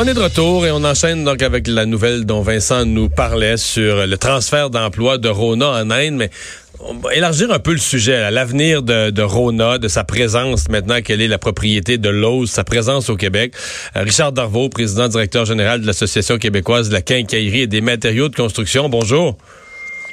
On 0.00 0.06
est 0.06 0.14
de 0.14 0.20
retour 0.20 0.64
et 0.64 0.70
on 0.70 0.84
enchaîne 0.84 1.24
donc 1.24 1.42
avec 1.42 1.66
la 1.66 1.84
nouvelle 1.84 2.24
dont 2.24 2.40
Vincent 2.40 2.84
nous 2.84 3.08
parlait 3.08 3.56
sur 3.56 4.06
le 4.06 4.16
transfert 4.16 4.70
d'emploi 4.70 5.18
de 5.18 5.28
Rona 5.28 5.70
en 5.70 5.90
Inde, 5.90 6.14
mais 6.14 6.30
on 6.78 6.94
va 6.94 7.16
élargir 7.16 7.50
un 7.50 7.58
peu 7.58 7.72
le 7.72 7.78
sujet, 7.78 8.30
l'avenir 8.30 8.84
de, 8.84 9.10
de, 9.10 9.22
Rona, 9.22 9.78
de 9.78 9.88
sa 9.88 10.04
présence 10.04 10.68
maintenant 10.68 11.00
qu'elle 11.02 11.20
est 11.20 11.26
la 11.26 11.38
propriété 11.38 11.98
de 11.98 12.08
Lowe's, 12.08 12.48
sa 12.48 12.62
présence 12.62 13.10
au 13.10 13.16
Québec. 13.16 13.54
Euh, 13.96 14.02
Richard 14.02 14.30
Darvaux, 14.30 14.68
président 14.68 15.08
directeur 15.08 15.44
général 15.46 15.80
de 15.80 15.86
l'Association 15.86 16.38
québécoise 16.38 16.90
de 16.90 16.94
la 16.94 17.02
quincaillerie 17.02 17.62
et 17.62 17.66
des 17.66 17.80
matériaux 17.80 18.28
de 18.28 18.36
construction. 18.36 18.88
Bonjour. 18.88 19.36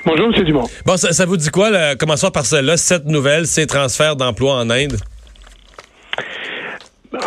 Bonjour, 0.03 0.33
M. 0.35 0.43
Dumont. 0.45 0.67
Bon, 0.87 0.97
ça, 0.97 1.13
ça 1.13 1.27
vous 1.27 1.37
dit 1.37 1.49
quoi? 1.49 1.69
Là? 1.69 1.95
Commençons 1.95 2.31
par 2.31 2.47
celle-là, 2.47 2.77
cette 2.77 3.05
nouvelle, 3.05 3.45
ces 3.45 3.67
transferts 3.67 4.15
d'emplois 4.15 4.55
en 4.55 4.71
Inde. 4.71 4.97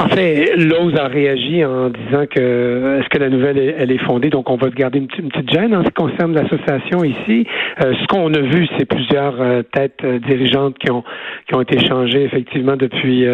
En 0.00 0.08
fait, 0.10 0.54
Lowe's 0.56 0.96
a 0.96 1.08
réagi 1.08 1.64
en 1.64 1.90
disant 1.90 2.26
que 2.30 3.00
est-ce 3.00 3.08
que 3.08 3.18
la 3.18 3.28
nouvelle 3.28 3.74
elle 3.76 3.90
est 3.90 3.98
fondée, 3.98 4.30
donc 4.30 4.48
on 4.48 4.56
va 4.56 4.68
garder 4.70 5.00
une, 5.00 5.08
petite 5.08 5.52
gêne 5.52 5.74
en 5.74 5.82
ce 5.82 5.88
qui 5.88 5.94
concerne 5.94 6.34
l'association 6.34 7.02
ici. 7.02 7.46
Euh, 7.84 7.94
ce 8.00 8.06
qu'on 8.06 8.32
a 8.32 8.38
vu, 8.38 8.68
c'est 8.78 8.84
plusieurs 8.84 9.40
euh, 9.40 9.62
têtes 9.62 9.98
euh, 10.04 10.20
dirigeantes 10.20 10.78
qui 10.78 10.92
ont 10.92 11.02
qui 11.48 11.54
ont 11.56 11.62
été 11.62 11.84
changées 11.84 12.22
effectivement 12.22 12.76
depuis 12.76 13.26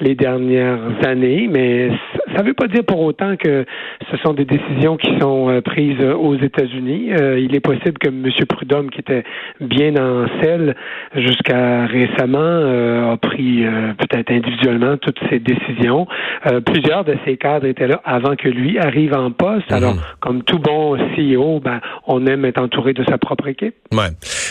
les 0.00 0.14
dernières 0.14 0.78
années, 1.04 1.48
mais 1.50 1.90
ça 2.34 2.42
ne 2.42 2.48
veut 2.48 2.54
pas 2.54 2.66
dire 2.66 2.84
pour 2.84 3.00
autant 3.00 3.36
que 3.36 3.64
ce 4.10 4.16
sont 4.18 4.34
des 4.34 4.44
décisions 4.44 4.98
qui 4.98 5.18
sont 5.18 5.62
prises 5.64 6.04
aux 6.04 6.36
États-Unis. 6.36 7.10
il 7.38 7.56
est 7.56 7.60
possible 7.60 7.96
que 7.98 8.08
M. 8.08 8.28
Prudhomme, 8.46 8.90
qui 8.90 9.00
était 9.00 9.24
bien 9.60 9.96
en 9.96 10.26
selle 10.42 10.74
jusqu'à 11.14 11.86
récemment, 11.86 13.12
a 13.12 13.16
pris 13.16 13.64
peut-être 13.96 14.30
individuellement 14.30 14.98
toutes 14.98 15.20
ces 15.30 15.38
décisions 15.38 16.03
euh, 16.46 16.60
plusieurs 16.60 17.04
de 17.04 17.16
ces 17.24 17.36
cadres 17.36 17.66
étaient 17.66 17.86
là 17.86 18.00
avant 18.04 18.36
que 18.36 18.48
lui 18.48 18.78
arrive 18.78 19.14
en 19.14 19.30
poste. 19.30 19.70
Mhm. 19.70 19.76
Alors, 19.76 19.96
comme 20.20 20.42
tout 20.42 20.58
bon 20.58 20.96
CEO, 21.16 21.60
ben, 21.60 21.80
on 22.06 22.26
aime 22.26 22.44
être 22.44 22.60
entouré 22.60 22.92
de 22.92 23.04
sa 23.04 23.18
propre 23.18 23.48
équipe. 23.48 23.74
Ouais. 23.92 24.08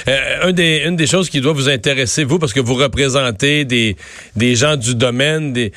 Euh, 0.08 0.52
des, 0.52 0.84
une 0.86 0.96
des 0.96 1.08
choses 1.08 1.30
qui 1.30 1.42
doit 1.42 1.54
vous 1.54 1.70
intéresser, 1.70 2.24
vous, 2.24 2.40
parce 2.40 2.54
que 2.54 2.60
vous 2.60 2.76
représentez 2.76 3.66
des, 3.66 3.96
des 4.36 4.56
gens 4.56 4.76
du 4.76 4.96
domaine, 4.96 5.54
des, 5.54 5.72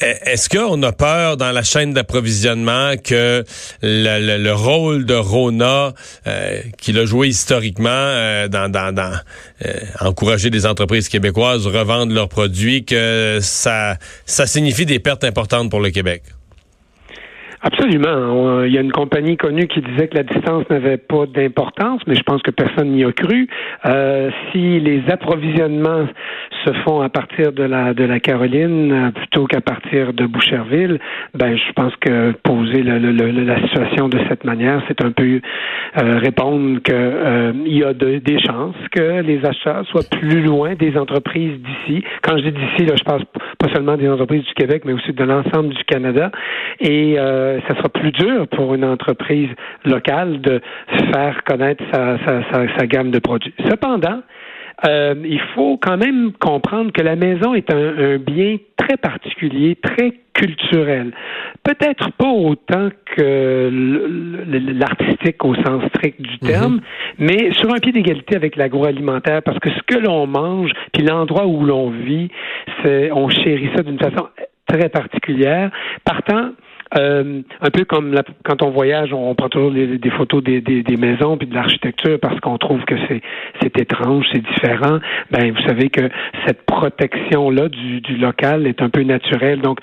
est-ce 0.00 0.48
qu'on 0.48 0.82
a 0.82 0.92
peur 0.92 1.36
dans 1.36 1.52
la 1.52 1.62
chaîne 1.62 1.92
d'approvisionnement 1.92 2.94
que 3.02 3.44
le, 3.82 4.52
rôle 4.52 5.04
de 5.04 5.14
Rona, 5.14 5.92
euh, 6.26 6.60
qu'il 6.78 6.98
a 6.98 7.04
joué 7.04 7.28
historiquement 7.28 7.88
euh, 7.90 8.48
dans, 8.48 8.70
euh, 9.64 9.72
encourager 10.00 10.50
des 10.50 10.66
entreprises 10.66 11.08
québécoises 11.08 11.66
revendre 11.66 12.12
leurs 12.12 12.28
produits, 12.28 12.84
que 12.84 13.38
ça, 13.40 13.96
ça 14.26 14.46
signifie 14.46 14.86
des 14.86 14.98
pertes 14.98 15.24
importantes 15.24 15.70
pour 15.70 15.80
le 15.80 15.90
Québec? 15.90 16.22
Absolument. 17.66 18.62
Il 18.64 18.74
y 18.74 18.76
a 18.76 18.82
une 18.82 18.92
compagnie 18.92 19.38
connue 19.38 19.66
qui 19.66 19.80
disait 19.80 20.08
que 20.08 20.16
la 20.16 20.22
distance 20.22 20.68
n'avait 20.68 20.98
pas 20.98 21.24
d'importance, 21.24 22.02
mais 22.06 22.14
je 22.14 22.22
pense 22.22 22.42
que 22.42 22.50
personne 22.50 22.90
n'y 22.90 23.04
a 23.04 23.12
cru. 23.12 23.48
Euh, 23.86 24.30
si 24.52 24.80
les 24.80 25.02
approvisionnements 25.08 26.06
se 26.66 26.72
font 26.84 27.00
à 27.00 27.08
partir 27.08 27.52
de 27.52 27.62
la 27.62 27.94
de 27.94 28.04
la 28.04 28.20
Caroline 28.20 28.92
euh, 28.92 29.10
plutôt 29.12 29.46
qu'à 29.46 29.62
partir 29.62 30.12
de 30.12 30.26
Boucherville, 30.26 30.98
ben 31.32 31.56
je 31.56 31.72
pense 31.72 31.96
que 32.02 32.32
poser 32.42 32.82
le, 32.82 32.98
la 33.00 33.60
situation 33.62 34.10
de 34.10 34.18
cette 34.28 34.44
manière, 34.44 34.82
c'est 34.86 35.02
un 35.02 35.10
peu 35.10 35.40
euh, 35.96 36.18
répondre 36.18 36.80
que 36.82 36.92
euh, 36.92 37.52
il 37.64 37.78
y 37.78 37.84
a 37.84 37.94
des 37.94 38.40
chances 38.40 38.76
que 38.92 39.22
les 39.22 39.42
achats 39.42 39.84
soient 39.90 40.08
plus 40.10 40.42
loin 40.42 40.74
des 40.74 40.98
entreprises 40.98 41.58
d'ici. 41.62 42.04
Quand 42.22 42.36
je 42.36 42.44
dis 42.44 42.52
d'ici, 42.52 42.84
là, 42.84 42.94
je 42.96 43.04
pense 43.04 43.22
pas 43.64 43.72
seulement 43.72 43.96
des 43.96 44.08
entreprises 44.08 44.44
du 44.44 44.54
Québec, 44.54 44.82
mais 44.84 44.92
aussi 44.92 45.12
de 45.12 45.24
l'ensemble 45.24 45.70
du 45.70 45.84
Canada. 45.84 46.30
Et 46.80 47.18
euh, 47.18 47.60
ça 47.66 47.76
sera 47.76 47.88
plus 47.88 48.12
dur 48.12 48.46
pour 48.48 48.74
une 48.74 48.84
entreprise 48.84 49.48
locale 49.84 50.40
de 50.40 50.60
faire 51.12 51.42
connaître 51.44 51.82
sa, 51.92 52.18
sa, 52.52 52.86
gamme 52.86 53.10
de 53.10 53.18
produits. 53.18 53.54
Cependant, 53.70 54.20
euh, 54.86 55.14
il 55.24 55.40
faut 55.54 55.78
quand 55.80 55.96
même 55.96 56.32
comprendre 56.32 56.92
que 56.92 57.02
la 57.02 57.16
maison 57.16 57.54
est 57.54 57.72
un, 57.72 58.18
bien 58.18 58.56
très 58.76 58.96
particulier, 58.96 59.76
très 59.76 60.12
culturel. 60.34 61.12
Peut-être 61.62 62.10
pas 62.12 62.28
autant 62.28 62.88
que 63.16 63.70
l'artistique 64.78 65.44
au 65.44 65.54
sens 65.54 65.84
strict 65.90 66.20
du 66.20 66.38
mhm. 66.42 66.48
terme, 66.48 66.80
mais 67.18 67.52
sur 67.52 67.72
un 67.72 67.78
pied 67.78 67.92
d'égalité 67.92 68.34
avec 68.34 68.56
l'agroalimentaire, 68.56 69.42
parce 69.42 69.58
que 69.60 69.70
ce 69.70 69.82
que 69.86 69.98
l'on 69.98 70.26
mange, 70.26 70.72
puis 70.92 71.04
l'endroit 71.04 71.46
où 71.46 71.64
l'on 71.64 71.90
vit, 71.90 72.28
on 72.84 73.28
chérit 73.28 73.70
ça 73.76 73.82
d'une 73.82 73.98
façon 73.98 74.26
très 74.66 74.88
particulière. 74.88 75.70
Partant, 76.04 76.50
euh, 76.96 77.42
un 77.60 77.70
peu 77.70 77.84
comme 77.84 78.14
quand 78.44 78.62
on 78.62 78.70
voyage, 78.70 79.12
on 79.12 79.34
prend 79.34 79.48
toujours 79.48 79.72
des 79.72 80.10
photos 80.16 80.42
des, 80.42 80.60
des, 80.60 80.96
maisons 80.96 81.36
puis 81.36 81.46
de 81.46 81.54
l'architecture 81.54 82.18
parce 82.20 82.38
qu'on 82.40 82.58
trouve 82.58 82.84
que 82.84 82.94
c'est 83.08 83.20
c'est 83.60 83.78
étrange, 83.78 84.26
c'est 84.32 84.42
différent. 84.42 84.98
Ben 85.30 85.52
vous 85.52 85.62
savez 85.66 85.90
que 85.90 86.08
cette 86.46 86.62
protection 86.66 87.50
là 87.50 87.68
du, 87.68 88.00
du 88.00 88.16
local 88.16 88.66
est 88.66 88.80
un 88.82 88.90
peu 88.90 89.02
naturelle. 89.02 89.60
Donc 89.60 89.80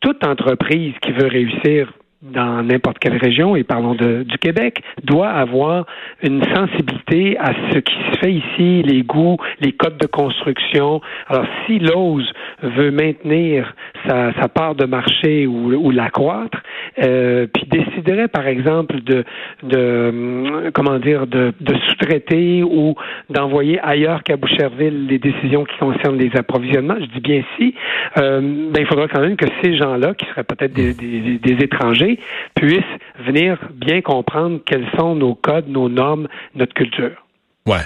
toute 0.00 0.24
entreprise 0.24 0.94
qui 1.02 1.12
veut 1.12 1.28
réussir 1.28 1.92
dans 2.22 2.64
n'importe 2.64 2.98
quelle 2.98 3.16
région, 3.16 3.54
et 3.54 3.62
parlons 3.62 3.94
de, 3.94 4.24
du 4.24 4.38
Québec, 4.38 4.82
doit 5.04 5.28
avoir 5.28 5.86
une 6.22 6.42
sensibilité 6.54 7.38
à 7.38 7.52
ce 7.70 7.78
qui 7.78 7.94
se 7.94 8.18
fait 8.18 8.32
ici, 8.32 8.82
les 8.82 9.02
goûts, 9.02 9.36
les 9.60 9.72
codes 9.72 9.98
de 9.98 10.06
construction. 10.06 11.00
Alors, 11.28 11.46
si 11.64 11.78
l'ose 11.78 12.28
veut 12.62 12.90
maintenir 12.90 13.72
sa, 14.06 14.32
sa, 14.34 14.48
part 14.48 14.74
de 14.74 14.84
marché 14.84 15.46
ou, 15.46 15.72
ou 15.72 15.90
l'accroître, 15.92 16.58
euh, 17.04 17.46
puis 17.52 17.66
déciderait, 17.70 18.28
par 18.28 18.48
exemple, 18.48 19.00
de, 19.02 19.24
de 19.62 20.70
comment 20.74 20.98
dire, 20.98 21.26
de, 21.28 21.52
de 21.60 21.74
sous-traiter 21.86 22.64
ou 22.64 22.96
d'envoyer 23.30 23.78
ailleurs 23.80 24.24
qu'à 24.24 24.36
Boucherville 24.36 25.06
les 25.06 25.18
décisions 25.18 25.64
qui 25.64 25.76
concernent 25.78 26.18
les 26.18 26.34
approvisionnements, 26.36 26.96
je 26.98 27.06
dis 27.06 27.20
bien 27.20 27.42
si, 27.56 27.74
euh, 28.16 28.40
ben, 28.40 28.80
il 28.80 28.86
faudra 28.86 29.06
quand 29.06 29.20
même 29.20 29.36
que 29.36 29.46
ces 29.62 29.76
gens-là, 29.76 30.14
qui 30.14 30.26
seraient 30.26 30.44
peut-être 30.44 30.72
des, 30.72 30.94
des, 30.94 31.38
des 31.38 31.64
étrangers, 31.64 32.07
puissent 32.54 32.82
venir 33.26 33.58
bien 33.72 34.00
comprendre 34.00 34.60
quels 34.64 34.86
sont 34.96 35.14
nos 35.14 35.34
codes, 35.34 35.68
nos 35.68 35.88
normes, 35.88 36.28
notre 36.54 36.74
culture. 36.74 37.24
Ouais. 37.66 37.84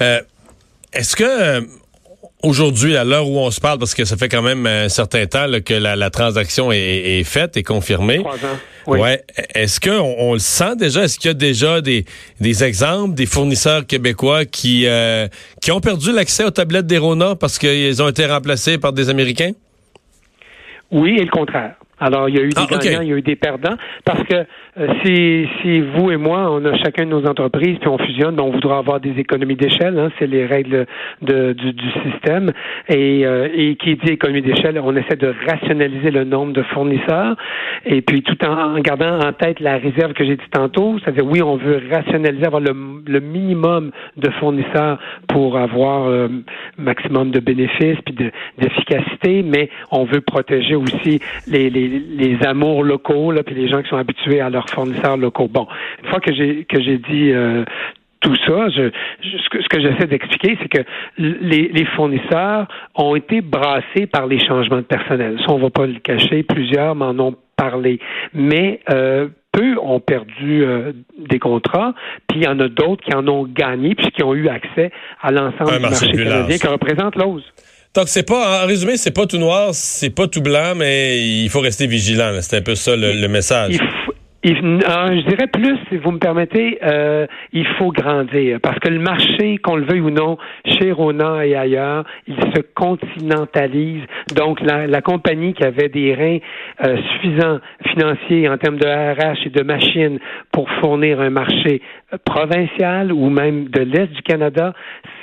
Euh, 0.00 0.20
est-ce 0.92 1.14
que 1.14 1.24
euh, 1.24 1.60
aujourd'hui, 2.42 2.96
à 2.96 3.04
l'heure 3.04 3.28
où 3.28 3.38
on 3.38 3.50
se 3.50 3.60
parle, 3.60 3.78
parce 3.78 3.94
que 3.94 4.04
ça 4.04 4.16
fait 4.16 4.28
quand 4.28 4.42
même 4.42 4.66
un 4.66 4.88
certain 4.88 5.26
temps 5.26 5.46
que 5.64 5.74
la, 5.74 6.10
transaction 6.10 6.72
est, 6.72 7.22
faite 7.24 7.56
et 7.56 7.62
confirmée. 7.62 8.22
Ouais. 8.86 9.22
Est-ce 9.54 9.78
qu'on 9.78 10.14
on 10.18 10.32
le 10.32 10.38
sent 10.38 10.76
déjà? 10.76 11.04
Est-ce 11.04 11.18
qu'il 11.18 11.28
y 11.28 11.30
a 11.30 11.34
déjà 11.34 11.80
des, 11.80 12.04
exemples 12.64 13.14
des 13.14 13.26
fournisseurs 13.26 13.86
québécois 13.86 14.44
qui, 14.44 14.86
euh, 14.86 15.28
qui 15.60 15.70
ont 15.70 15.80
perdu 15.80 16.12
l'accès 16.12 16.44
aux 16.44 16.50
tablettes 16.50 16.86
des 16.86 16.98
Rona 16.98 17.36
parce 17.36 17.58
qu'ils 17.58 18.02
ont 18.02 18.08
été 18.08 18.26
remplacés 18.26 18.78
par 18.78 18.92
des 18.92 19.10
Américains? 19.10 19.52
Oui, 20.90 21.16
et 21.18 21.24
le 21.24 21.30
contraire. 21.30 21.74
Alors, 22.00 22.28
il 22.28 22.36
y 22.36 22.38
a 22.38 22.42
eu 22.42 22.48
des 22.48 22.54
ah, 22.56 22.66
gagnants, 22.66 23.02
il 23.02 23.08
y 23.08 23.12
a 23.12 23.16
eu 23.16 23.22
des 23.22 23.36
perdants, 23.36 23.76
parce 24.04 24.22
que 24.24 24.46
si, 25.04 25.48
si 25.60 25.80
vous 25.80 26.10
et 26.10 26.16
moi, 26.16 26.50
on 26.50 26.64
a 26.64 26.74
chacun 26.78 27.04
de 27.04 27.10
nos 27.10 27.26
entreprises, 27.26 27.78
puis 27.78 27.88
on 27.88 27.98
fusionne, 27.98 28.36
ben, 28.36 28.44
on 28.44 28.50
voudra 28.50 28.78
avoir 28.78 29.00
des 29.00 29.12
économies 29.18 29.56
d'échelle, 29.56 29.98
hein, 29.98 30.10
c'est 30.18 30.26
les 30.26 30.46
règles 30.46 30.86
de, 31.22 31.52
du, 31.52 31.72
du, 31.72 31.90
système. 32.04 32.52
Et, 32.88 33.26
euh, 33.26 33.48
et 33.54 33.76
qui 33.76 33.96
dit 33.96 34.12
économie 34.12 34.42
d'échelle, 34.42 34.80
on 34.82 34.96
essaie 34.96 35.16
de 35.16 35.34
rationaliser 35.46 36.10
le 36.10 36.24
nombre 36.24 36.52
de 36.52 36.62
fournisseurs, 36.62 37.36
et 37.84 38.00
puis 38.00 38.22
tout 38.22 38.44
en, 38.44 38.78
gardant 38.80 39.20
en 39.20 39.32
tête 39.32 39.60
la 39.60 39.76
réserve 39.76 40.12
que 40.14 40.24
j'ai 40.24 40.36
dit 40.36 40.50
tantôt, 40.50 40.98
c'est-à-dire 40.98 41.26
oui, 41.26 41.42
on 41.42 41.56
veut 41.56 41.82
rationaliser, 41.90 42.46
avoir 42.46 42.62
le, 42.62 42.74
le 43.06 43.20
minimum 43.20 43.90
de 44.16 44.30
fournisseurs 44.30 44.98
pour 45.28 45.58
avoir 45.58 46.08
euh, 46.08 46.28
maximum 46.78 47.30
de 47.30 47.40
bénéfices 47.40 47.98
puis 48.04 48.14
d'efficacité, 48.58 49.42
mais 49.42 49.68
on 49.90 50.04
veut 50.04 50.20
protéger 50.20 50.74
aussi 50.74 51.20
les, 51.46 51.70
les 51.70 51.80
les, 51.98 52.38
amours 52.44 52.84
locaux, 52.84 53.32
là, 53.32 53.42
puis 53.42 53.54
les 53.54 53.68
gens 53.68 53.82
qui 53.82 53.88
sont 53.88 53.96
habitués 53.96 54.40
à 54.40 54.50
leurs 54.50 54.69
fournisseurs 54.70 55.16
locaux. 55.16 55.48
Bon, 55.48 55.66
une 56.02 56.10
fois 56.10 56.20
que 56.20 56.34
j'ai 56.34 56.64
que 56.64 56.80
j'ai 56.82 56.98
dit 56.98 57.32
euh, 57.32 57.64
tout 58.20 58.36
ça, 58.46 58.68
je, 58.68 58.90
ce 59.22 59.68
que, 59.68 59.80
j'essaie 59.80 60.06
d'expliquer, 60.06 60.58
c'est 60.60 60.68
que 60.68 60.84
les, 61.16 61.68
les, 61.72 61.84
fournisseurs 61.96 62.68
ont 62.94 63.16
été 63.16 63.40
brassés 63.40 64.06
par 64.06 64.26
les 64.26 64.38
changements 64.44 64.76
de 64.76 64.82
personnel. 64.82 65.38
Ça, 65.38 65.52
on 65.52 65.56
ne 65.56 65.62
va 65.62 65.70
pas 65.70 65.86
le 65.86 66.00
cacher. 66.00 66.42
Plusieurs 66.42 66.94
m'en 66.94 67.18
ont 67.18 67.34
parlé. 67.56 67.98
Mais 68.34 68.80
euh, 68.90 69.28
peu 69.52 69.76
ont 69.82 70.00
perdu 70.00 70.64
euh, 70.64 70.92
des 71.18 71.38
contrats, 71.38 71.94
puis 72.28 72.40
il 72.40 72.44
y 72.44 72.48
en 72.48 72.58
a 72.60 72.68
d'autres 72.68 73.04
qui 73.04 73.14
en 73.14 73.26
ont 73.26 73.44
gagné, 73.44 73.94
puis 73.94 74.10
qui 74.10 74.22
ont 74.22 74.34
eu 74.34 74.48
accès 74.48 74.90
à 75.20 75.30
l'ensemble 75.30 75.72
du 75.72 75.78
marché 75.80 76.12
canadien 76.12 76.58
que 76.58 76.68
représente 76.68 77.16
l'OSE. 77.16 77.44
Donc 77.94 78.06
c'est 78.06 78.26
pas, 78.26 78.62
en 78.62 78.66
résumé, 78.66 78.96
c'est 78.96 79.10
pas 79.10 79.26
tout 79.26 79.38
noir, 79.38 79.70
c'est 79.72 80.14
pas 80.14 80.28
tout 80.28 80.42
blanc, 80.42 80.74
mais 80.76 81.18
il 81.18 81.48
faut 81.48 81.60
rester 81.60 81.88
vigilant. 81.88 82.30
C'est 82.40 82.58
un 82.58 82.62
peu 82.62 82.76
ça 82.76 82.94
le, 82.96 83.26
message. 83.26 83.78
Ah, 84.42 85.08
je 85.10 85.20
dirais 85.28 85.48
plus, 85.48 85.76
si 85.90 85.98
vous 85.98 86.12
me 86.12 86.18
permettez, 86.18 86.78
euh, 86.82 87.26
il 87.52 87.66
faut 87.78 87.92
grandir 87.92 88.58
parce 88.62 88.78
que 88.78 88.88
le 88.88 88.98
marché, 88.98 89.58
qu'on 89.58 89.76
le 89.76 89.84
veuille 89.84 90.00
ou 90.00 90.08
non, 90.08 90.38
chez 90.64 90.92
Rona 90.92 91.44
et 91.44 91.54
ailleurs, 91.54 92.04
il 92.26 92.36
se 92.36 92.62
continentalise. 92.74 94.02
Donc, 94.34 94.62
la, 94.62 94.86
la 94.86 95.02
compagnie 95.02 95.52
qui 95.52 95.62
avait 95.62 95.90
des 95.90 96.14
reins 96.14 96.38
euh, 96.82 96.96
suffisants 97.12 97.58
financiers 97.84 98.48
en 98.48 98.56
termes 98.56 98.78
de 98.78 98.86
RH 98.86 99.46
et 99.46 99.50
de 99.50 99.62
machines 99.62 100.18
pour 100.52 100.70
fournir 100.80 101.20
un 101.20 101.28
marché 101.28 101.82
euh, 102.14 102.16
provincial 102.24 103.12
ou 103.12 103.28
même 103.28 103.68
de 103.68 103.82
l'Est 103.82 104.06
du 104.06 104.22
Canada, 104.22 104.72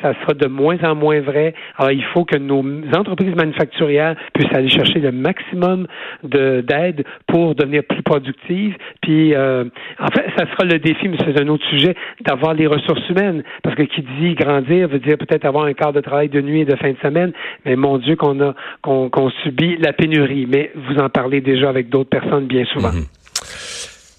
ça 0.03 0.13
sera 0.21 0.35
de 0.35 0.45
moins 0.45 0.77
en 0.83 0.93
moins 0.93 1.21
vrai. 1.21 1.55
Alors, 1.79 1.91
il 1.91 2.03
faut 2.13 2.23
que 2.23 2.37
nos 2.37 2.63
entreprises 2.95 3.35
manufacturières 3.35 4.15
puissent 4.35 4.53
aller 4.53 4.69
chercher 4.69 4.99
le 4.99 5.11
maximum 5.11 5.87
d'aide 6.21 7.03
pour 7.25 7.55
devenir 7.55 7.83
plus 7.83 8.03
productives. 8.03 8.75
Puis, 9.07 9.33
euh, 9.33 9.63
en 9.99 10.07
fait, 10.07 10.25
ça 10.37 10.43
sera 10.51 10.65
le 10.65 10.79
défi, 10.79 11.07
mais 11.07 11.15
c'est 11.23 11.41
un 11.41 11.47
autre 11.47 11.65
sujet, 11.69 11.95
d'avoir 12.25 12.53
les 12.53 12.67
ressources 12.67 13.07
humaines. 13.07 13.41
Parce 13.63 13.73
que 13.73 13.83
qui 13.83 14.03
dit 14.19 14.33
grandir 14.33 14.89
veut 14.89 14.99
dire 14.99 15.17
peut-être 15.17 15.45
avoir 15.45 15.63
un 15.63 15.71
quart 15.71 15.93
de 15.93 16.01
travail 16.01 16.27
de 16.27 16.41
nuit 16.41 16.61
et 16.61 16.65
de 16.65 16.75
fin 16.75 16.91
de 16.91 16.97
semaine. 17.01 17.31
Mais 17.63 17.77
mon 17.77 17.99
Dieu, 17.99 18.17
qu'on 18.17 18.37
a 18.41 18.53
qu'on 18.81 19.29
subit 19.43 19.77
la 19.77 19.93
pénurie. 19.93 20.45
Mais 20.45 20.73
vous 20.75 20.99
en 20.99 21.07
parlez 21.07 21.39
déjà 21.39 21.69
avec 21.69 21.87
d'autres 21.87 22.09
personnes 22.09 22.47
bien 22.47 22.65
souvent. 22.65 22.91
Mhm. 22.91 23.05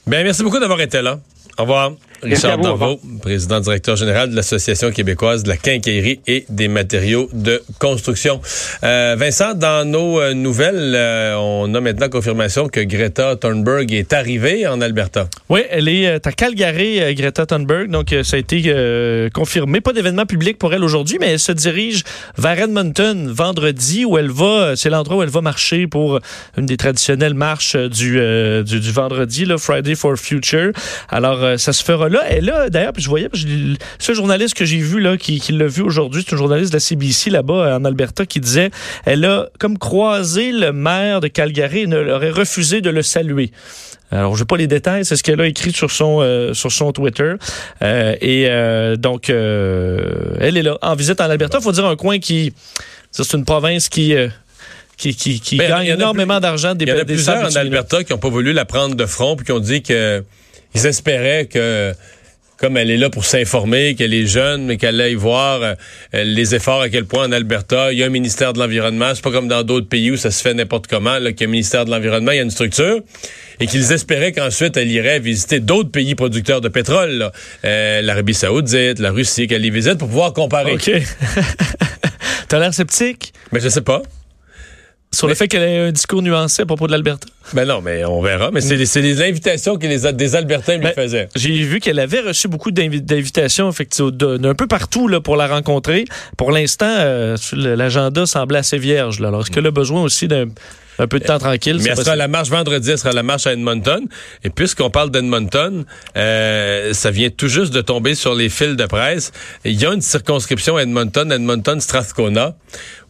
Bien, 0.06 0.24
merci 0.24 0.42
beaucoup 0.42 0.58
d'avoir 0.58 0.80
été 0.80 1.02
là. 1.02 1.18
Au 1.58 1.62
revoir. 1.62 1.92
Richard 2.22 2.58
Darvaux, 2.58 3.00
président 3.22 3.60
directeur 3.60 3.96
général 3.96 4.30
de 4.30 4.36
l'Association 4.36 4.90
québécoise 4.90 5.44
de 5.44 5.48
la 5.48 5.56
quincaillerie 5.56 6.20
et 6.26 6.44
des 6.48 6.66
matériaux 6.66 7.28
de 7.32 7.62
construction. 7.78 8.40
Euh, 8.82 9.14
Vincent, 9.16 9.54
dans 9.54 9.88
nos 9.88 10.20
euh, 10.20 10.34
nouvelles, 10.34 10.94
euh, 10.94 11.36
on 11.36 11.72
a 11.74 11.80
maintenant 11.80 12.08
confirmation 12.08 12.68
que 12.68 12.80
Greta 12.80 13.36
Thunberg 13.36 13.92
est 13.92 14.12
arrivée 14.12 14.66
en 14.66 14.80
Alberta. 14.80 15.28
Oui, 15.48 15.60
elle 15.70 15.88
est 15.88 16.26
à 16.26 16.32
Calgary, 16.32 17.14
Greta 17.14 17.46
Thunberg. 17.46 17.88
Donc, 17.90 18.14
ça 18.24 18.36
a 18.36 18.40
été 18.40 19.28
confirmé. 19.32 19.80
Pas 19.80 19.92
d'événement 19.92 20.26
public 20.26 20.58
pour 20.58 20.74
elle 20.74 20.82
aujourd'hui, 20.82 21.18
mais 21.20 21.32
elle 21.32 21.38
se 21.38 21.52
dirige 21.52 22.02
vers 22.36 22.58
Edmonton 22.58 23.30
vendredi 23.30 24.04
où 24.04 24.18
elle 24.18 24.30
va, 24.30 24.74
c'est 24.76 24.90
l'endroit 24.90 25.18
où 25.18 25.22
elle 25.22 25.28
va 25.28 25.40
marcher 25.40 25.86
pour 25.86 26.20
une 26.56 26.66
des 26.66 26.76
traditionnelles 26.76 27.34
marches 27.34 27.76
du, 27.76 28.20
du, 28.64 28.80
du, 28.80 28.92
vendredi, 28.92 29.44
le 29.44 29.56
Friday 29.58 29.94
for 29.94 30.16
Future. 30.16 30.72
Alors, 31.08 31.47
ça 31.56 31.72
se 31.72 31.84
fera 31.84 32.08
là. 32.08 32.30
Et 32.30 32.40
là, 32.40 32.68
d'ailleurs, 32.70 32.92
je 32.96 33.08
voyais, 33.08 33.28
ce 33.98 34.12
journaliste 34.12 34.54
que 34.54 34.64
j'ai 34.64 34.78
vu, 34.78 35.00
là, 35.00 35.16
qui, 35.16 35.40
l'a 35.52 35.66
vu 35.66 35.82
aujourd'hui, 35.82 36.24
c'est 36.26 36.34
un 36.34 36.38
journaliste 36.38 36.72
de 36.72 36.76
la 36.76 36.80
CBC 36.80 37.30
là-bas 37.30 37.76
en 37.76 37.84
Alberta 37.84 38.26
qui 38.26 38.40
disait 38.40 38.70
elle 39.04 39.24
a 39.24 39.48
comme 39.58 39.78
croisé 39.78 40.52
le 40.52 40.72
maire 40.72 41.20
de 41.20 41.28
Calgary 41.28 41.80
et 41.80 41.94
aurait 41.94 42.30
refusé 42.30 42.80
de 42.80 42.90
le 42.90 43.02
saluer. 43.02 43.50
Alors, 44.10 44.36
je 44.36 44.42
n'ai 44.42 44.46
pas 44.46 44.56
les 44.56 44.66
détails, 44.66 45.04
c'est 45.04 45.16
ce 45.16 45.22
qu'elle 45.22 45.40
a 45.40 45.46
écrit 45.46 45.72
sur 45.72 45.90
son 45.90 46.20
euh, 46.20 46.54
sur 46.54 46.72
son 46.72 46.92
Twitter. 46.92 47.34
Euh, 47.82 48.16
et 48.20 48.46
euh, 48.48 48.96
donc, 48.96 49.28
elle 49.28 50.56
est 50.56 50.62
là, 50.62 50.78
en 50.80 50.94
visite 50.94 51.20
en 51.20 51.28
Alberta. 51.28 51.58
Il 51.60 51.64
faut 51.64 51.72
dire 51.72 51.86
un 51.86 51.96
coin 51.96 52.18
qui... 52.18 52.52
C'est 53.10 53.32
une 53.34 53.44
province 53.44 53.88
qui... 53.88 54.14
qui, 54.96 55.14
qui, 55.14 55.56
ben, 55.56 55.68
gagne 55.68 55.86
énormément 55.88 56.40
d'argent 56.40 56.74
des 56.74 56.86
Il 56.86 56.88
y 56.88 56.92
en 56.92 56.98
a 56.98 57.04
plusieurs 57.04 57.44
en 57.44 57.56
Alberta 57.56 58.02
qui 58.02 58.12
n'ont 58.12 58.18
pas 58.18 58.30
voulu 58.30 58.52
la 58.52 58.64
prendre 58.64 58.94
de 58.94 59.06
front 59.06 59.36
puis 59.36 59.46
qui 59.46 59.52
ont 59.52 59.60
dit 59.60 59.82
que 59.82 60.24
ils 60.74 60.86
espéraient 60.86 61.46
que 61.46 61.94
comme 62.58 62.76
elle 62.76 62.90
est 62.90 62.96
là 62.96 63.08
pour 63.08 63.24
s'informer, 63.24 63.94
qu'elle 63.94 64.12
est 64.12 64.26
jeune, 64.26 64.66
mais 64.66 64.76
qu'elle 64.76 65.00
aille 65.00 65.14
voir 65.14 65.62
euh, 65.62 65.74
les 66.12 66.56
efforts 66.56 66.80
à 66.80 66.88
quel 66.88 67.04
point 67.04 67.28
en 67.28 67.32
Alberta, 67.32 67.92
il 67.92 67.98
y 67.98 68.02
a 68.02 68.06
un 68.06 68.10
ministère 68.10 68.52
de 68.52 68.58
l'Environnement. 68.58 69.12
C'est 69.14 69.22
pas 69.22 69.30
comme 69.30 69.46
dans 69.46 69.62
d'autres 69.62 69.88
pays 69.88 70.10
où 70.10 70.16
ça 70.16 70.32
se 70.32 70.42
fait 70.42 70.54
n'importe 70.54 70.88
comment, 70.88 71.18
là, 71.18 71.32
qu'il 71.32 71.42
y 71.42 71.44
a 71.44 71.48
un 71.48 71.52
ministère 71.52 71.84
de 71.84 71.90
l'Environnement, 71.90 72.32
il 72.32 72.36
y 72.36 72.40
a 72.40 72.42
une 72.42 72.50
structure. 72.50 73.00
Et 73.60 73.66
qu'ils 73.66 73.92
espéraient 73.92 74.32
qu'ensuite, 74.32 74.76
elle 74.76 74.90
irait 74.90 75.20
visiter 75.20 75.60
d'autres 75.60 75.90
pays 75.90 76.16
producteurs 76.16 76.60
de 76.60 76.68
pétrole, 76.68 77.30
euh, 77.64 78.02
l'Arabie 78.02 78.34
saoudite, 78.34 78.98
la 78.98 79.12
Russie, 79.12 79.46
qu'elle 79.46 79.64
y 79.64 79.70
visite 79.70 79.98
pour 79.98 80.08
pouvoir 80.08 80.32
comparer. 80.32 80.72
OK. 80.72 80.90
T'as 82.48 82.58
l'air 82.58 82.74
sceptique? 82.74 83.32
Mais 83.52 83.60
je 83.60 83.68
sais 83.68 83.82
pas. 83.82 84.02
Sur 85.10 85.26
le 85.26 85.34
fait 85.34 85.48
qu'elle 85.48 85.62
ait 85.62 85.78
un 85.78 85.92
discours 85.92 86.20
nuancé 86.22 86.62
à 86.62 86.66
propos 86.66 86.86
de 86.86 86.92
l'Alberta? 86.92 87.26
Ben 87.54 87.66
non, 87.66 87.80
mais 87.80 88.04
on 88.04 88.20
verra. 88.20 88.50
Mais 88.50 88.60
c'est 88.60 89.00
les 89.00 89.22
invitations 89.22 89.76
que 89.76 89.86
les, 89.86 90.12
des 90.12 90.36
Albertains 90.36 90.76
lui 90.76 90.84
ben, 90.84 90.92
faisaient. 90.92 91.28
J'ai 91.34 91.62
vu 91.62 91.80
qu'elle 91.80 91.98
avait 91.98 92.20
reçu 92.20 92.46
beaucoup 92.46 92.70
d'invitations 92.70 93.70
d'un 94.12 94.54
peu 94.54 94.66
partout 94.66 95.08
là, 95.08 95.20
pour 95.20 95.36
la 95.36 95.46
rencontrer. 95.46 96.04
Pour 96.36 96.50
l'instant, 96.50 96.94
euh, 96.98 97.36
l'agenda 97.52 98.26
semble 98.26 98.56
assez 98.56 98.76
vierge. 98.76 99.20
Là. 99.20 99.28
Alors, 99.28 99.40
est-ce 99.40 99.50
qu'elle 99.50 99.66
a 99.66 99.70
besoin 99.70 100.02
aussi 100.02 100.28
d'un 100.28 100.46
un 100.98 101.06
peu 101.06 101.18
de 101.18 101.24
temps 101.24 101.38
tranquille. 101.38 101.78
Mais 101.82 101.90
elle 101.90 101.96
sera 101.96 102.16
la 102.16 102.28
marche 102.28 102.48
vendredi, 102.48 102.90
elle 102.90 102.98
sera 102.98 103.12
la 103.12 103.22
marche 103.22 103.46
à 103.46 103.52
Edmonton. 103.52 104.06
Et 104.44 104.50
puisqu'on 104.50 104.90
parle 104.90 105.10
d'Edmonton, 105.10 105.84
euh, 106.16 106.92
ça 106.92 107.10
vient 107.10 107.30
tout 107.30 107.48
juste 107.48 107.72
de 107.72 107.80
tomber 107.80 108.14
sur 108.14 108.34
les 108.34 108.48
fils 108.48 108.76
de 108.76 108.86
presse. 108.86 109.32
Il 109.64 109.80
y 109.80 109.86
a 109.86 109.92
une 109.92 110.00
circonscription 110.00 110.76
à 110.76 110.82
Edmonton, 110.82 111.30
Edmonton-Strathcona, 111.30 112.56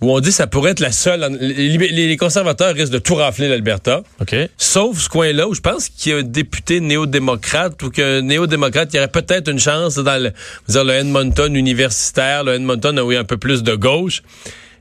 où 0.01 0.13
on 0.13 0.21
dit 0.21 0.29
que 0.29 0.35
ça 0.35 0.47
pourrait 0.47 0.73
être 0.73 0.81
la 0.81 0.93
seule. 0.93 1.27
Les, 1.41 2.17
conservateurs 2.17 2.75
risquent 2.75 2.93
de 2.93 2.99
tout 2.99 3.15
rafler 3.15 3.49
l'Alberta. 3.49 4.03
OK. 4.21 4.35
Sauf 4.57 4.99
ce 4.99 5.09
coin-là 5.09 5.49
où 5.49 5.55
je 5.55 5.61
pense 5.61 5.89
qu'il 5.89 6.13
y 6.13 6.15
a 6.15 6.19
un 6.19 6.23
député 6.23 6.81
néo-démocrate 6.81 7.83
ou 7.83 7.91
qu'un 7.91 8.23
néo-démocrate, 8.23 8.91
il 8.93 8.97
y 8.97 8.99
aurait 8.99 9.09
peut-être 9.09 9.49
une 9.49 9.59
chance 9.59 9.97
dans 9.97 10.23
le, 10.23 10.33
dire, 10.69 10.85
le 10.85 10.93
Edmonton 10.95 11.55
universitaire, 11.55 12.45
le 12.45 12.55
Edmonton 12.55 12.99
où 13.01 13.13
il 13.13 13.15
y 13.15 13.19
a 13.19 13.21
un 13.21 13.25
peu 13.25 13.39
plus 13.39 13.63
de 13.63 13.75
gauche. 13.75 14.23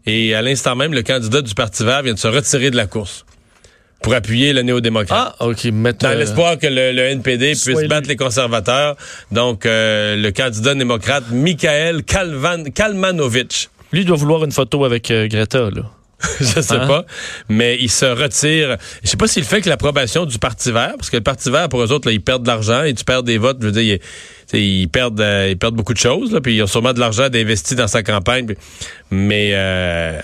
Et 0.08 0.34
à 0.34 0.42
l'instant 0.42 0.76
même, 0.76 0.94
le 0.94 1.04
candidat 1.04 1.42
du 1.42 1.54
Parti 1.54 1.84
vert 1.84 2.02
vient 2.02 2.14
de 2.14 2.20
se 2.20 2.28
retirer 2.28 2.72
de 2.72 2.78
la 2.78 2.88
course 2.88 3.26
pour 4.02 4.14
appuyer 4.14 4.54
le 4.54 4.62
néo-démocrate. 4.62 5.36
Ah, 5.40 5.46
OK. 5.46 5.68
Dans 5.68 6.18
l'espoir 6.18 6.58
que 6.58 6.68
le, 6.68 7.00
NPD 7.00 7.54
puisse 7.54 7.84
battre 7.88 8.08
les 8.08 8.16
conservateurs. 8.16 8.96
Donc, 9.32 9.66
euh, 9.66 10.16
le 10.16 10.32
candidat 10.32 10.76
démocrate, 10.76 11.26
Michael 11.32 12.04
Kalvan, 12.04 12.64
Kalmanovic. 12.74 13.70
Lui 13.92 14.06
doit 14.06 14.18
vouloir 14.18 14.44
une 14.46 14.52
photo 14.52 14.86
avec 14.86 15.12
euh, 15.12 15.28
Greta, 15.28 15.70
là. 15.72 15.92
je 16.40 16.62
sais 16.62 16.74
hein? 16.74 16.88
pas, 16.88 17.06
mais 17.48 17.78
il 17.80 17.92
se 17.92 18.06
retire. 18.06 18.78
Je 19.04 19.10
sais 19.10 19.18
pas 19.18 19.28
s'il 19.28 19.44
fait 19.44 19.62
que 19.62 19.70
l'approbation 19.70 20.26
du 20.26 20.40
Parti 20.40 20.72
vert, 20.72 20.94
parce 20.98 21.10
que 21.10 21.18
le 21.18 21.24
Parti 21.24 21.52
vert, 21.52 21.70
pour 21.70 21.82
eux 21.82 21.92
autres, 21.92 22.08
là, 22.08 22.14
ils 22.14 22.22
perdent 22.22 22.44
de 22.44 22.48
l'argent 22.48 22.84
et 22.84 22.94
tu 22.94 23.04
perds 23.04 23.24
des 23.24 23.38
votes. 23.38 23.58
Je 23.62 23.68
veux 23.68 23.72
dire, 23.72 24.00
ils, 24.54 24.88
perdent, 24.88 25.22
euh, 25.22 25.50
ils 25.52 25.58
perdent 25.58 25.76
beaucoup 25.76 25.94
de 25.94 26.00
choses, 26.00 26.32
là, 26.32 26.42
puis 26.42 26.56
ils 26.56 26.64
ont 26.64 26.68
sûrement 26.68 26.94
de 26.94 27.00
l'argent 27.00 27.30
d'investir 27.30 27.78
dans 27.78 27.88
sa 27.88 28.02
campagne. 28.02 28.56
mais 29.12 29.52
euh, 29.54 30.20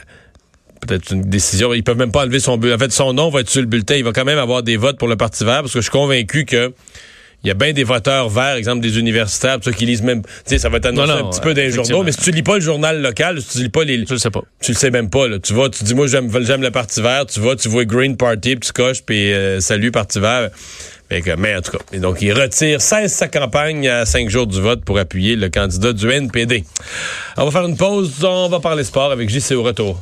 peut-être 0.85 1.11
une 1.11 1.21
décision. 1.21 1.73
Ils 1.73 1.83
peuvent 1.83 1.97
même 1.97 2.11
pas 2.11 2.23
enlever 2.23 2.39
son 2.39 2.57
bulletin. 2.57 2.75
En 2.75 2.79
fait, 2.79 2.91
son 2.91 3.13
nom 3.13 3.29
va 3.29 3.41
être 3.41 3.49
sur 3.49 3.61
le 3.61 3.67
bulletin. 3.67 3.95
Il 3.95 4.03
va 4.03 4.11
quand 4.11 4.25
même 4.25 4.39
avoir 4.39 4.63
des 4.63 4.77
votes 4.77 4.97
pour 4.97 5.07
le 5.07 5.15
Parti 5.15 5.45
vert, 5.45 5.61
parce 5.61 5.73
que 5.73 5.79
je 5.79 5.83
suis 5.83 5.91
convaincu 5.91 6.45
que 6.45 6.73
il 7.43 7.49
y 7.49 7.51
a 7.51 7.55
bien 7.55 7.73
des 7.73 7.83
voteurs 7.83 8.29
verts, 8.29 8.55
exemple 8.55 8.81
des 8.81 8.97
universitaires, 8.97 9.57
ceux 9.61 9.73
qui 9.73 9.85
lisent 9.85 10.01
même, 10.01 10.21
tu 10.21 10.29
sais, 10.45 10.57
ça 10.57 10.69
va 10.69 10.79
t'annoncer 10.79 11.11
un 11.11 11.29
petit 11.29 11.41
peu 11.41 11.53
des 11.53 11.71
journaux, 11.71 12.03
mais 12.03 12.13
si 12.13 12.19
tu 12.19 12.31
lis 12.31 12.43
pas 12.43 12.55
le 12.55 12.61
journal 12.61 13.01
local, 13.01 13.41
si 13.41 13.57
tu 13.57 13.63
lis 13.63 13.69
pas 13.69 13.83
les, 13.83 14.05
tu 14.05 14.13
le 14.13 14.19
sais 14.19 14.31
pas, 14.31 14.43
tu 14.61 14.71
le 14.71 14.77
sais 14.77 14.91
même 14.91 15.09
pas. 15.09 15.27
Là. 15.27 15.39
Tu 15.39 15.53
vois, 15.53 15.69
tu 15.69 15.83
dis 15.83 15.93
moi 15.93 16.07
j'aime, 16.07 16.29
j'aime 16.45 16.61
le 16.61 16.71
Parti 16.71 17.01
Vert, 17.01 17.25
tu 17.25 17.41
vois, 17.41 17.55
tu 17.55 17.67
vois 17.67 17.83
Green 17.83 18.15
Party, 18.15 18.55
puis 18.55 18.67
tu 18.67 18.71
coches, 18.71 19.03
puis 19.03 19.33
euh, 19.33 19.59
salut 19.59 19.91
Parti 19.91 20.19
Vert. 20.19 20.49
Mais, 21.11 21.21
mais 21.37 21.55
en 21.55 21.61
tout 21.61 21.71
cas, 21.71 21.83
et 21.91 21.99
donc 21.99 22.21
il 22.21 22.31
retire 22.31 22.81
16 22.81 23.11
sa 23.11 23.27
campagne 23.27 23.87
à 23.89 24.05
5 24.05 24.29
jours 24.29 24.47
du 24.47 24.61
vote 24.61 24.83
pour 24.85 24.97
appuyer 24.97 25.35
le 25.35 25.49
candidat 25.49 25.91
du 25.91 26.09
NPD. 26.09 26.63
On 27.37 27.45
va 27.45 27.51
faire 27.51 27.67
une 27.67 27.77
pause, 27.77 28.23
on 28.23 28.47
va 28.47 28.61
parler 28.61 28.83
sport 28.85 29.11
avec 29.11 29.29
JC 29.29 29.51
au 29.51 29.63
retour. 29.63 30.01